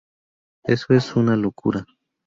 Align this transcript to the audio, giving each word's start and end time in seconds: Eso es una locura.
Eso 0.63 0.95
es 0.95 1.15
una 1.15 1.35
locura. 1.35 1.85